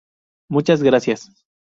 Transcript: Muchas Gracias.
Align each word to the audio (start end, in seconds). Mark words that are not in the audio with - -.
Muchas 0.49 0.81
Gracias. 0.81 1.31